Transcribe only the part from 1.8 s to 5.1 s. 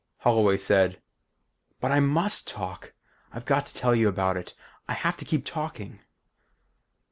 I must talk! I've got to tell you about it. I